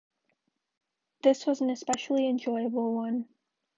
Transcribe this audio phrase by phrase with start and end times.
[1.21, 3.27] This was an especially enjoyable one.